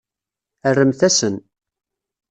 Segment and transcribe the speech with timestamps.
[0.75, 1.35] Rremt-asen.